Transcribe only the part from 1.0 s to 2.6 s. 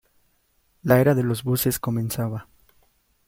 de los buses comenzaba.